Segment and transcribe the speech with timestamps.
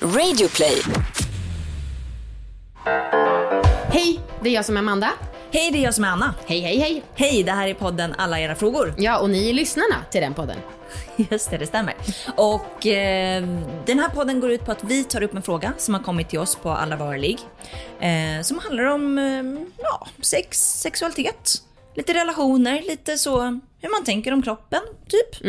[0.00, 0.82] Radioplay.
[3.88, 5.12] Hej, det är jag som är Amanda.
[5.52, 6.34] Hej, det är jag som är Anna.
[6.46, 7.02] Hej, hej, hej.
[7.14, 8.94] Hej, det här är podden Alla era frågor.
[8.98, 10.56] Ja, och ni är lyssnarna till den podden.
[11.30, 11.94] Just det, det stämmer.
[12.36, 13.44] Och eh,
[13.86, 16.28] den här podden går ut på att vi tar upp en fråga som har kommit
[16.28, 17.38] till oss på Alla våra ligg.
[18.00, 21.52] Eh, som handlar om eh, ja, sex, sexualitet,
[21.94, 25.42] lite relationer, lite så hur man tänker om kroppen, typ.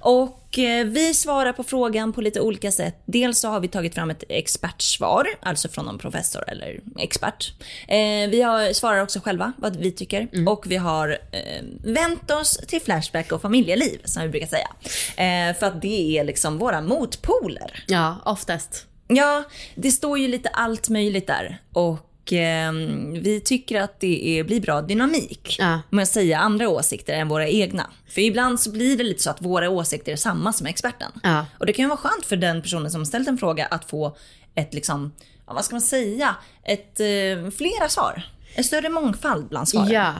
[0.00, 3.02] Och eh, vi svarar på frågan på lite olika sätt.
[3.06, 7.52] Dels så har vi tagit fram ett expertsvar, alltså från någon professor eller expert.
[7.88, 10.28] Eh, vi har, svarar också själva vad vi tycker.
[10.48, 14.68] Och vi har eh, vänt oss till Flashback och familjeliv, som vi brukar säga.
[15.16, 17.84] Eh, för att det är liksom våra motpoler.
[17.86, 18.86] Ja, oftast.
[19.08, 19.44] Ja,
[19.74, 21.58] det står ju lite allt möjligt där.
[21.72, 25.80] Och ehm, vi tycker att det är, blir bra dynamik Ja.
[25.90, 27.90] med att säga andra åsikter än våra egna.
[28.08, 31.12] För ibland så blir det lite så att våra åsikter är samma som experten.
[31.22, 31.46] Ja.
[31.58, 34.16] Och det kan ju vara skönt för den personen som ställt en fråga att få
[34.54, 35.12] ett liksom,
[35.46, 38.22] vad ska man säga, ett eh, flera svar.
[38.54, 39.90] En större mångfald bland svaren.
[39.90, 40.14] Ja.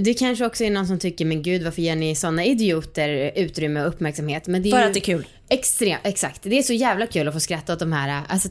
[0.00, 3.82] Det kanske också är någon som tycker, men gud varför ger ni såna idioter utrymme
[3.82, 4.46] och uppmärksamhet?
[4.46, 5.26] Men det är För att det är kul.
[5.50, 6.42] Extremt, exakt.
[6.42, 8.48] Det är så jävla kul att få skratta åt de här, alltså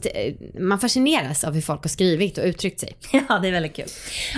[0.58, 2.96] man fascineras av hur folk har skrivit och uttryckt sig.
[3.28, 3.88] Ja, det är väldigt kul.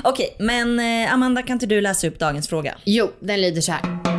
[0.04, 2.74] Okej, men eh, Amanda kan inte du läsa upp dagens fråga?
[2.84, 4.09] Jo, den lyder så här.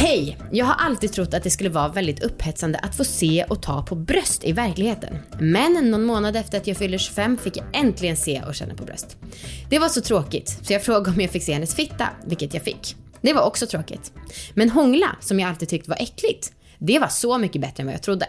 [0.00, 0.38] Hej!
[0.52, 3.82] Jag har alltid trott att det skulle vara väldigt upphetsande att få se och ta
[3.82, 5.18] på bröst i verkligheten.
[5.40, 8.84] Men någon månad efter att jag fyllde 25 fick jag äntligen se och känna på
[8.84, 9.16] bröst.
[9.70, 12.62] Det var så tråkigt, så jag frågade om jag fick se hennes fitta, vilket jag
[12.62, 12.96] fick.
[13.20, 14.12] Det var också tråkigt.
[14.54, 17.94] Men hångla, som jag alltid tyckt var äckligt, det var så mycket bättre än vad
[17.94, 18.26] jag trodde.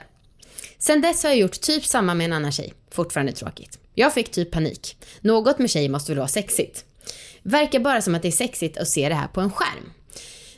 [0.78, 2.74] Sen dess har jag gjort typ samma med en annan tjej.
[2.92, 3.80] Fortfarande tråkigt.
[3.96, 4.98] Jag fick typ panik.
[5.22, 6.86] Något med tjej måste väl vara sexigt.
[7.44, 9.94] Verkar bara som att det är sexigt att se det här på en skärm.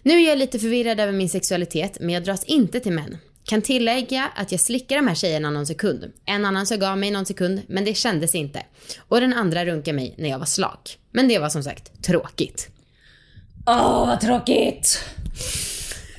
[0.04, 3.18] Nu är jag lite förvirrad över min sexualitet, men jag dras inte till män.
[3.44, 6.12] Kan tillägga att jag slickar de här tjejerna någon sekund.
[6.26, 8.66] En annan sög av mig någon sekund, men det kändes inte.
[9.00, 10.98] Och den andra runkade mig när jag var slak.
[11.12, 12.70] Men det var som sagt tråkigt.
[13.66, 15.04] Åh, vad tråkigt!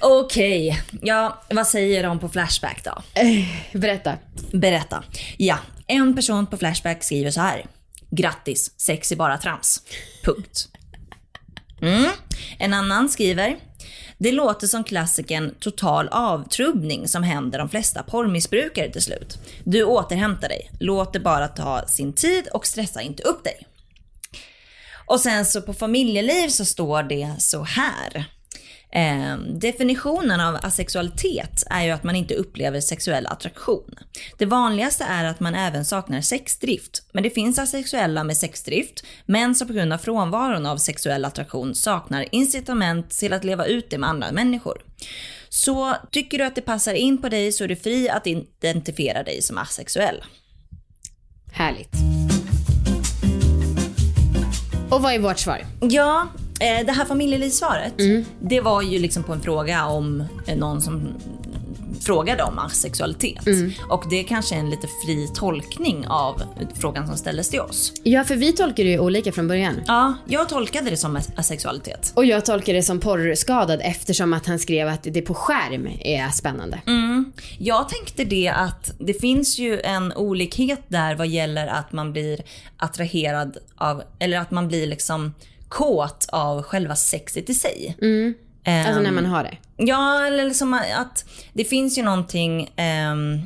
[0.00, 3.02] Okej, ja vad säger de på Flashback då?
[3.78, 4.18] Berätta.
[4.52, 5.04] Berätta.
[5.36, 7.66] Ja, en person på Flashback skriver så här.
[8.10, 9.82] Grattis, sex är bara trams.
[10.24, 10.68] Punkt.
[11.82, 12.10] Mm.
[12.58, 13.56] En annan skriver.
[14.22, 19.38] Det låter som klassikern total avtrubbning som händer de flesta porrmissbrukare till slut.
[19.64, 20.70] Du återhämtar dig.
[20.80, 23.66] Låt det bara ta sin tid och stressa inte upp dig.
[25.06, 28.24] Och sen så på familjeliv så står det så här.
[28.94, 33.94] Eh, definitionen av asexualitet är ju att man inte upplever sexuell attraktion.
[34.38, 37.02] Det vanligaste är att man även saknar sexdrift.
[37.12, 41.74] Men det finns asexuella med sexdrift, men som på grund av frånvaron av sexuell attraktion
[41.74, 44.82] saknar incitament till att leva ut det med andra människor.
[45.48, 49.22] Så tycker du att det passar in på dig så är du fri att identifiera
[49.22, 50.24] dig som asexuell.
[51.52, 51.94] Härligt.
[54.90, 55.66] Och vad är vårt svar?
[55.80, 56.28] Ja,
[56.86, 57.94] det här familjelivssvaret,
[58.40, 61.08] det var ju liksom på en fråga om eh, någon som
[62.00, 63.44] frågade om asexualitet.
[63.88, 66.42] Och det är kanske är en lite fri tolkning av
[66.74, 67.92] frågan som ställdes till oss.
[68.02, 69.74] Ja, för vi tolkar det ju olika från början.
[69.86, 72.12] Ja, jag tolkade det som asexualitet.
[72.14, 76.28] Och jag tolkar det som porrskadad eftersom att han skrev att det på skärm är
[76.28, 76.80] spännande.
[77.58, 82.40] Jag tänkte det att det finns ju en olikhet där vad gäller att man blir
[82.76, 85.34] attraherad av, eller att man blir liksom
[85.72, 87.96] kåt av själva sexet i sig.
[88.64, 89.56] Ehm, Alltså när man har det.
[89.76, 93.40] Ja, eller liksom att det finns ju någonting, ehm,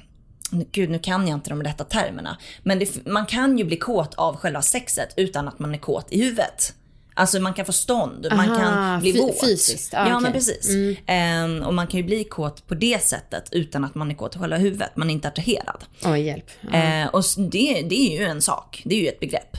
[0.72, 4.14] gud nu kan jag inte de rätta termerna, men det, man kan ju bli kåt
[4.14, 6.74] av själva sexet utan att man är kåt i huvudet.
[7.18, 9.40] Alltså man kan få stånd, man Aha, kan bli våt.
[9.40, 9.92] fysiskt.
[9.92, 10.20] Ja, Ja, okej.
[10.22, 10.68] men precis.
[11.06, 14.36] Ehm, och man kan ju bli kåt på det sättet utan att man är kåt
[14.36, 15.84] i själva huvudet, man är inte attraherad.
[16.04, 16.50] Oj, hjälp.
[16.60, 16.78] Ja.
[16.78, 19.56] Eh, och det, det är ju en sak, det är ju ett begrepp.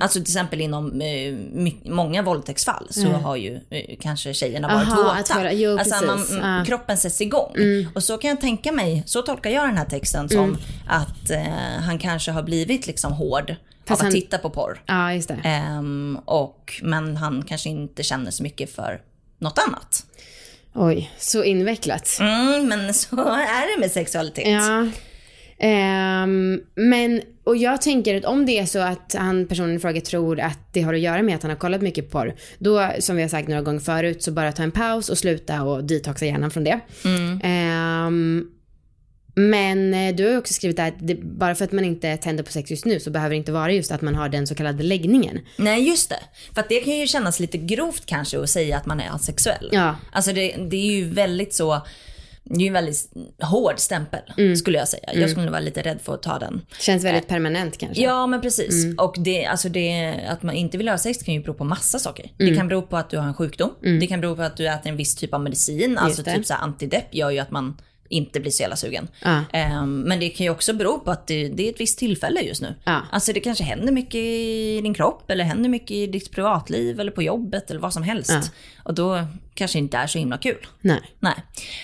[0.00, 4.88] Alltså till exempel inom eh, my- många våldtäktsfall så har ju eh, kanske tjejerna varit
[5.52, 6.64] jo, alltså man, Ja.
[6.66, 7.52] kroppen sätts igång.
[7.94, 10.56] Och så kan jag tänka mig, så tolkar jag den här texten som
[10.88, 11.42] att eh,
[11.80, 13.54] han kanske har blivit liksom hård
[13.84, 14.82] Fast av att han- titta på porr.
[14.86, 15.30] ja, just.
[15.44, 19.00] Ehm, och, men han kanske inte känner så mycket för
[19.38, 20.06] något annat.
[20.74, 22.16] Oj, så invecklat.
[22.20, 24.48] Mm, men så är det med sexualitet.
[24.48, 24.86] Ja.
[25.64, 30.00] Ehm, men, och jag tänker att om det är så att han, personen i fråga
[30.00, 33.16] tror att det har att göra med att han har kollat mycket porr, då som
[33.16, 36.26] vi har sagt några gånger förut, så bara ta en paus och sluta och detoxa
[36.26, 36.80] hjärnan från det.
[37.42, 38.46] Ehm,
[39.34, 42.44] men eh, du har också skrivit där att det, bara för att man inte tänder
[42.44, 44.54] på sex just nu så behöver det inte vara just att man har den så
[44.54, 45.40] kallade läggningen.
[45.56, 46.20] Nej just det.
[46.54, 49.68] För att det kan ju kännas lite grovt kanske att säga att man är asexuell.
[49.72, 49.96] Ja.
[50.12, 51.82] Alltså det, det är ju väldigt så,
[52.44, 53.12] det är ju en väldigt
[53.42, 54.20] hård stämpel
[54.56, 55.14] skulle jag säga.
[55.14, 56.62] Jag skulle vara lite rädd för att ta den.
[56.78, 58.02] Känns väldigt permanent kanske.
[58.02, 58.98] Ja men precis.
[58.98, 61.98] Och det, alltså det, att man inte vill ha sex kan ju bero på massa
[61.98, 62.30] saker.
[62.36, 63.70] Det kan bero på att du har en sjukdom.
[63.80, 65.98] Det kan bero på att du äter en viss typ av medicin.
[65.98, 66.34] Alltså det.
[66.34, 67.76] typ så här antidepp gör ju att man
[68.12, 69.08] inte blir så jävla sugen.
[69.52, 72.40] Ehm, men det kan ju också bero på att det, det är ett visst tillfälle
[72.40, 72.74] just nu.
[72.84, 73.00] Ja.
[73.12, 77.12] Alltså det kanske händer mycket i din kropp eller händer mycket i ditt privatliv eller
[77.12, 78.30] på jobbet eller vad som helst.
[78.30, 78.42] Ja.
[78.82, 80.66] Och då kanske inte är så himla kul.
[80.80, 81.00] Nej.
[81.20, 81.34] Nej.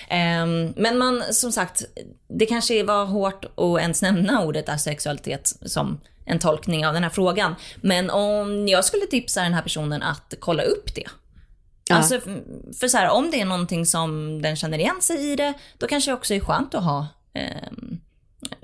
[0.09, 1.83] Ehm, men man, som sagt,
[2.27, 7.09] det kanske var hårt att ens nämna ordet asexualitet som en tolkning av den här
[7.09, 7.55] frågan.
[7.81, 11.07] Men om jag skulle tipsa den här personen att kolla upp det.
[11.89, 11.95] Ja.
[11.95, 12.19] Alltså,
[12.79, 15.87] för så här, om det är någonting som den känner igen sig i det, då
[15.87, 17.99] kanske det också är skönt att ha, ehm,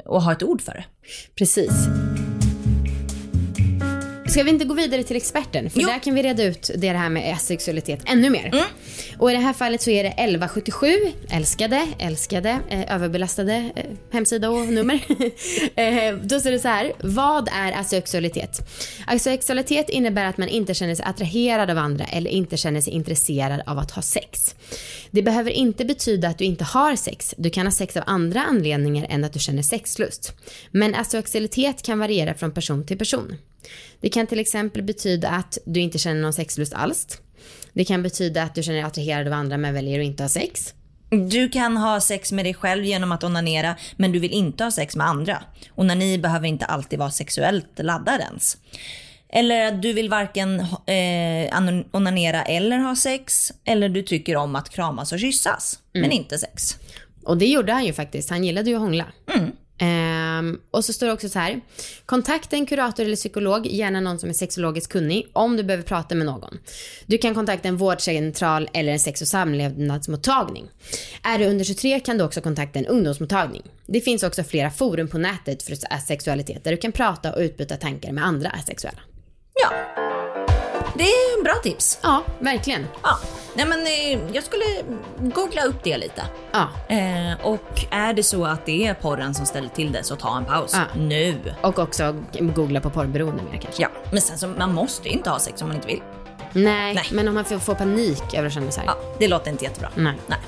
[0.06, 0.86] att ha ett ord för det.
[1.36, 1.72] Precis.
[4.36, 5.70] Ska vi inte gå vidare till experten?
[5.70, 5.88] För Jo.
[5.88, 8.66] där kan vi reda ut det här med asexualitet ännu mer.
[9.20, 10.88] Och i det här fallet så är det 1177,
[11.30, 14.96] älskade, älskade, eh, överbelastade eh, hemsida och nummer.
[15.76, 18.70] eh, då står det så här, vad är asexualitet?
[19.08, 23.62] Asexualitet innebär att man inte känner sig attraherad av andra eller inte känner sig intresserad
[23.66, 24.56] av att ha sex.
[25.12, 27.36] Det behöver inte betyda att du inte har sex.
[27.38, 30.34] Du kan ha sex av andra anledningar än att du känner sexlust.
[30.72, 33.36] Men asexualitet kan variera från person till person.
[34.00, 37.07] Det kan till exempel betyda att du inte känner någon sexlust alls.
[37.73, 40.29] Det kan betyda att du känner dig attraherad av andra men väljer att inte ha
[40.29, 40.73] sex.
[41.09, 44.71] Du kan ha sex med dig själv genom att onanera, men du vill inte ha
[44.71, 45.44] sex med andra.
[45.75, 48.57] Onani behöver inte alltid vara sexuellt laddad ens.
[49.29, 53.51] Eller att du vill varken eh, onanera eller ha sex.
[53.65, 56.77] Eller du tycker om att kramas och kyssas, men inte sex.
[57.23, 58.29] Och det gjorde han ju faktiskt.
[58.29, 59.06] Han gillade ju att hångla.
[59.81, 61.62] Um, och så står det också så här.
[62.06, 66.16] Kontakta en kurator eller psykolog, gärna någon som är sexologiskt kunnig, om du behöver prata
[66.16, 66.57] med någon.
[67.06, 70.69] Du kan kontakta en vårdcentral eller en sex och samlevnadsmottagning.
[71.24, 73.63] Är du under 23 kan du också kontakta en ungdomsmottagning.
[73.86, 77.77] Det finns också flera forum på nätet för asexualitet där du kan prata och utbyta
[77.77, 79.00] tankar med andra asexuella.
[79.54, 79.72] Ja,
[80.97, 82.00] det är en bra tips.
[82.01, 82.88] Ja, verkligen.
[83.03, 83.18] Ja.
[83.56, 84.65] Nej, men, eh, jag skulle
[85.19, 86.24] googla upp det lite.
[86.51, 86.68] Ja.
[86.95, 90.38] Eh, och är det så att det är porren som ställer till det så ta
[90.38, 91.00] en paus Ja.
[91.01, 91.36] nu.
[91.62, 93.81] Och också googla på porrberoende mer kanske.
[93.81, 96.01] Ja, men sen så man måste ju inte ha sex om man inte vill.
[96.53, 97.06] Nej, Nej.
[97.12, 98.86] men om man får, panik över att känna här.
[98.86, 99.89] Ja, det låter inte jättebra.
[99.95, 100.13] Nej.
[100.27, 100.39] Nej.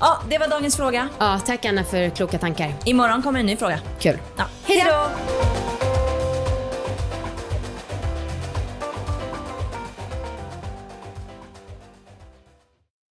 [0.00, 1.08] Ja, det var dagens fråga.
[1.18, 2.74] Ja, tack Anna för kloka tankar.
[2.84, 3.80] Imorgon kommer en ny fråga.
[3.98, 4.18] Kul.
[4.36, 4.44] Ja.
[4.64, 5.69] Hej då!